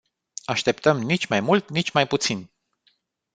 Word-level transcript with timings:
Așteptăm 0.45 1.01
nici 1.01 1.25
mai 1.25 1.39
mult, 1.39 1.69
nici 1.69 1.91
mai 1.91 2.07
puțin! 2.07 2.49